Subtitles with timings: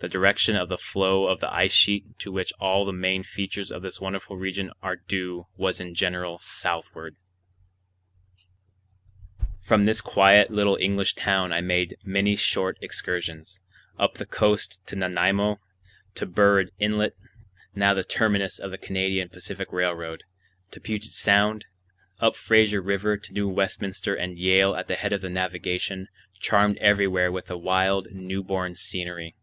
[0.00, 3.70] The direction of the flow of the ice sheet to which all the main features
[3.70, 7.16] of this wonderful region are due was in general southward.
[9.62, 15.58] From this quiet little English town I made many short excursions—up the coast to Nanaimo,
[16.16, 17.14] to Burrard Inlet,
[17.74, 20.24] now the terminus of the Canadian Pacific Railroad,
[20.72, 21.64] to Puget Sound,
[22.20, 26.08] up Fraser River to New Westminster and Yale at the head of navigation,
[26.40, 29.34] charmed everywhere with the wild, new born scenery.